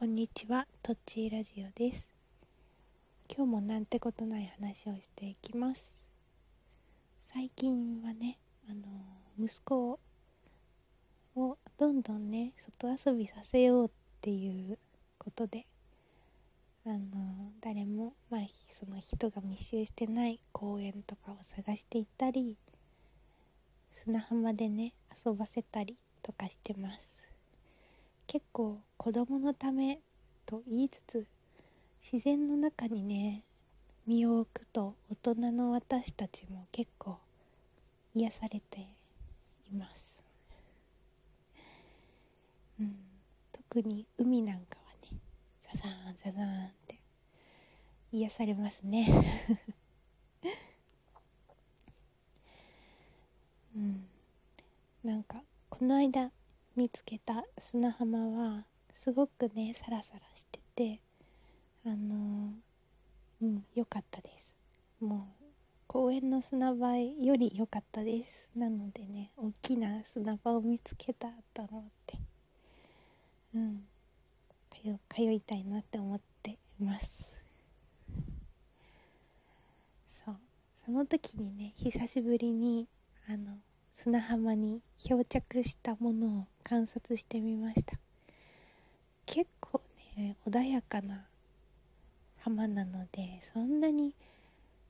[0.00, 2.06] こんにちは、とっちーラジオです。
[3.28, 5.92] 今日もなんてことない話をしていきます。
[7.22, 8.80] 最近はね、あの
[9.38, 10.00] 息子
[11.36, 13.90] をどんどんね、外遊びさせようっ
[14.22, 14.78] ていう
[15.18, 15.66] ことで、
[16.86, 18.40] あの誰も、まあ、
[18.70, 22.56] その人が密集してない公園とかを探していったり、
[23.92, 27.09] 砂浜でね、遊ばせたりとかしてます。
[28.30, 29.98] 結構子供のため
[30.46, 31.26] と言いつつ
[32.00, 33.42] 自然の中にね
[34.06, 37.18] 身を置くと大人の私たちも結構
[38.14, 38.86] 癒されて
[39.68, 40.22] います、
[42.78, 42.94] うん、
[43.50, 45.18] 特に海なんかはね
[45.64, 47.00] ザザーンザザーンって
[48.12, 49.08] 癒されますね。
[53.74, 54.06] うん。
[55.02, 56.30] なんかこの間
[56.80, 61.00] 見つけた砂浜はすごくねサラサラしてて
[61.84, 62.54] あの
[63.42, 64.30] うん良かったで
[64.98, 65.04] す。
[65.04, 65.44] もう
[65.86, 68.48] 公園の砂場より良かったです。
[68.58, 72.18] なのでね大きな砂場を見つけたと思って。
[73.54, 73.82] うん。
[75.14, 77.10] 通いたいなって思っています。
[80.24, 80.36] そう。
[80.86, 82.88] その時にね久しぶりに
[83.28, 83.58] あの
[83.96, 87.98] 砂浜に漂着したものを観察してみました。
[89.26, 89.80] 結構
[90.16, 91.24] ね穏やかな
[92.38, 94.14] 浜なのでそんなに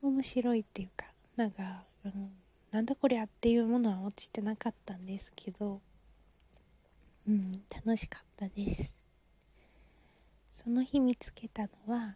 [0.00, 2.30] 面白いっていうかなんか、うん、
[2.70, 5.80] なんだこりゃっていうものは落ちてなかったんですけど
[7.28, 8.90] うん楽しかったです。
[10.54, 12.14] その日見つけたのは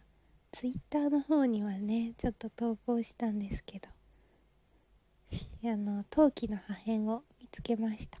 [0.51, 3.89] ツイッターの方にはねちょっと投稿したんですけど
[5.33, 8.19] あの陶器の破片を見つけました。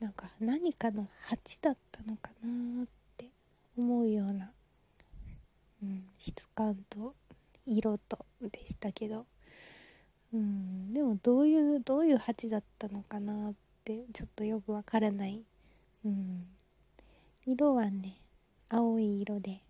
[0.00, 2.86] なんか何かの鉢だったのかなっ
[3.16, 3.28] て
[3.78, 4.50] 思うような、
[5.80, 7.14] うん、質感と
[7.66, 9.26] 色とでしたけど、
[10.34, 15.40] うん、でもどういうどういう鉢だったのかなってちょっとよくわからない、
[16.04, 16.46] うん、
[17.46, 18.16] 色はね
[18.68, 19.60] 青い色で、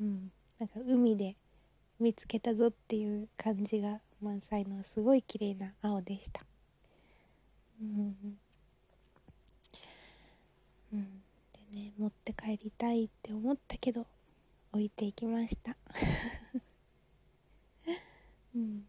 [0.00, 1.36] うん、なんか海で
[2.00, 6.44] 見つけたぞっていう感じが満載のすごい綺麗な青でした。
[7.80, 8.16] うん、
[10.92, 11.22] うん、
[11.72, 14.06] でね持って帰りたいって思ったけど
[14.72, 15.76] 置いていきました。
[18.54, 18.86] うん、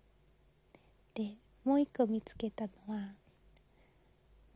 [1.14, 3.13] でもう一個見つけたのは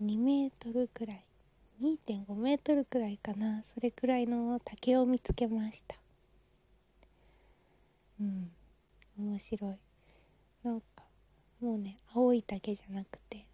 [0.02, 1.26] 2メートルくらい。
[1.82, 3.64] 2.5メートルくらいかな。
[3.74, 5.96] それくらいの竹を見つけました。
[8.20, 8.52] うん。
[9.18, 9.76] 面白い。
[10.66, 11.06] なんか
[11.62, 13.46] もうね青い竹じゃなくて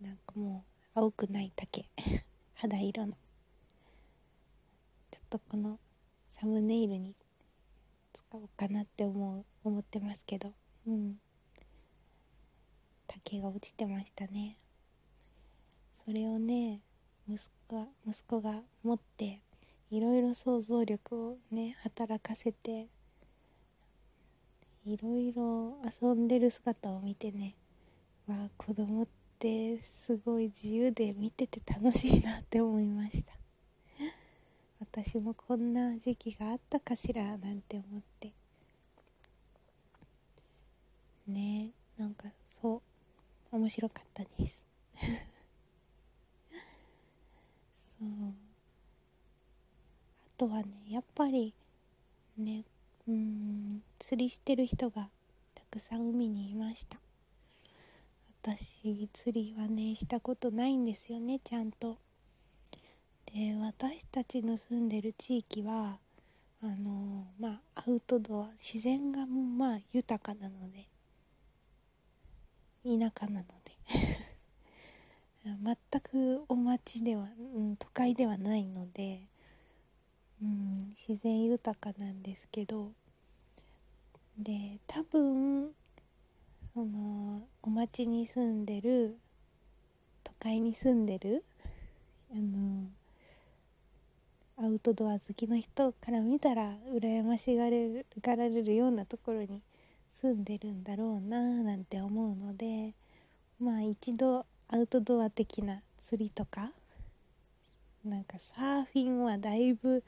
[0.00, 0.64] なんかも
[0.94, 1.86] う青くない竹。
[2.54, 3.14] 肌色の。
[5.10, 5.80] ちょっとこの
[6.30, 7.16] サムネイルに
[8.12, 10.52] 使おうかなって思う思ってますけど。
[10.86, 11.18] うん。
[13.08, 14.56] 竹が落ちてましたね。
[16.04, 16.80] それをね
[17.28, 19.40] 息子が息子が持って
[19.90, 22.88] いろいろ想像力をね働かせて
[24.86, 27.54] いろいろ遊んでる姿を見てね。
[28.28, 29.06] わあ子供っ
[29.38, 33.32] てすごい自由で見てて楽しいなって思いました。
[34.80, 38.32] 私もこんな時期があったかしらなんて思って。
[41.28, 42.28] ねえなんか
[42.60, 42.82] そ
[43.52, 44.62] う面白かったです。
[47.98, 48.08] そう。
[48.28, 48.32] あ
[50.36, 51.54] とはねやっぱり
[52.36, 52.64] ね
[53.08, 53.82] うん。
[53.98, 55.08] 釣りしてる人が
[55.54, 56.98] たくさん海にいました。
[58.42, 61.96] 私釣りはねしたことないんですよねちゃんと。
[63.26, 65.98] で私たちの住んでる地域は
[66.62, 70.86] あのまあアウトドア自然がまあ豊かなので
[72.84, 73.74] 田舎なので。
[75.44, 79.20] 全くお町では、うん、都会ではないので
[80.44, 82.92] うん、自然豊かなんですけど
[84.38, 85.70] で多分
[86.74, 89.16] そのお町に住んでる
[90.22, 91.44] 都会に住んでる
[92.30, 92.84] あの
[94.56, 99.62] アウトドア好きの人から見たら羨ましがられるようなところに
[100.20, 102.92] 住んでるんだろうななんて思うので
[103.58, 106.70] まあ一度アウトドア的な釣りとか
[108.04, 110.04] なんかサーフィンはだいぶ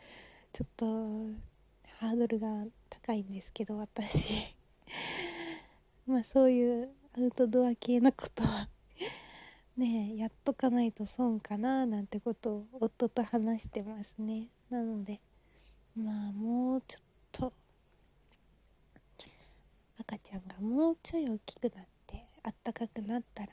[0.53, 0.87] ちょっと
[1.99, 4.55] ハードルが高いんですけど私。
[6.07, 8.69] まあそういうアウトドア系のことは
[9.79, 14.49] ねやっとかないと損かななんてことを夫と話してますね。
[14.69, 15.21] なので
[15.97, 17.03] まあもうちょっ
[17.33, 17.53] と
[19.99, 23.53] 赤ちゃんがもうちょい大きくなってあったかくなったら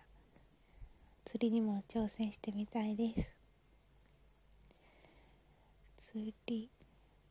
[1.24, 3.43] 釣りにも挑戦してみたいです。
[6.16, 6.70] り。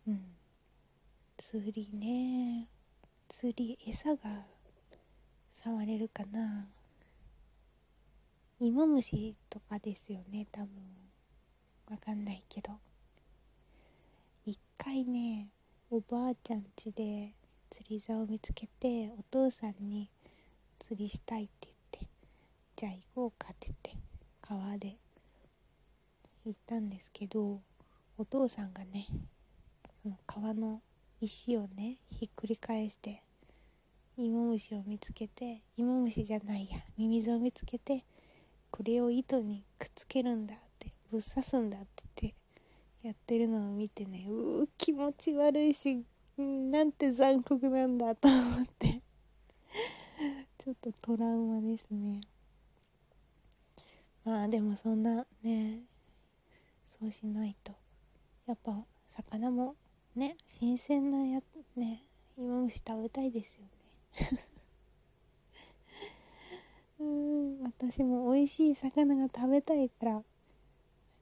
[0.06, 0.36] うん。
[1.36, 2.68] 釣りね。
[3.28, 4.46] 釣り餌が
[5.54, 6.66] 触れるかな。
[8.60, 10.68] 芋虫とかですよね多分。
[11.90, 12.72] わかんないけど。
[14.44, 15.48] 一回ね
[15.90, 17.32] おばあちゃん家で
[17.70, 20.10] 釣り竿を見つけてお父さんに
[20.80, 22.08] 釣りしたいって言って
[22.76, 23.96] じゃあ行こうかって言って
[24.40, 24.96] 川で
[26.44, 27.60] 行ったんですけど
[28.18, 29.06] お父さんがね
[30.02, 30.80] その川の
[31.20, 33.22] 石をねひっくり返して
[34.16, 38.04] 芋虫を見つけて芋虫じゃないやミミズを見つけて
[38.70, 41.86] これを糸にくっつけるんだってぶっ刺すんだって
[42.20, 42.34] 言って
[43.08, 46.04] やってるのを見てねうー気持ち悪いし
[46.36, 49.00] なんて残酷なんだと思って
[50.64, 52.20] ちょっとトラウマですね。
[54.24, 55.80] まあでもそんなね
[57.00, 57.81] そうしないと。
[58.46, 59.76] やっぱ魚も
[60.16, 61.40] ね新鮮なや
[61.76, 62.02] ね
[62.36, 64.46] 芋虫食べたいですよね。
[66.98, 70.24] うん私も美味しい魚が食べたいから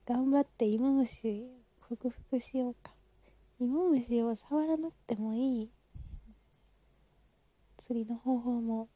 [0.07, 1.47] 頑張って芋虫
[1.89, 2.93] 克服しようか。
[3.59, 5.71] 芋虫を触らなくてもいい
[7.79, 8.89] 釣りの方法も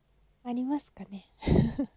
[0.45, 1.27] ありますかね。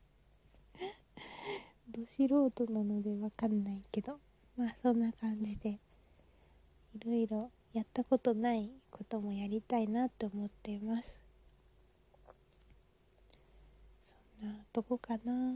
[1.88, 4.19] ど素人なのでわかんないけど。
[4.57, 5.79] まあそんな感じで。
[6.97, 11.07] いろいろやったことないこともやりたいなと思っています。
[14.39, 15.51] そんなとこかな。
[15.51, 15.55] っ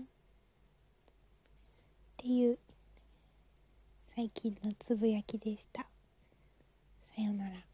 [2.17, 2.59] ていう
[4.15, 5.88] 最近のつぶやきでした。
[7.15, 7.70] さよなら。